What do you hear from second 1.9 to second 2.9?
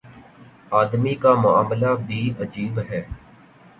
بھی عجیب